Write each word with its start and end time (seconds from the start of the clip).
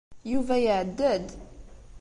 Yuba 0.31 0.55
iɛedda-d. 0.59 1.27